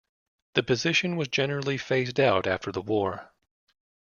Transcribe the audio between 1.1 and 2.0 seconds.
was generally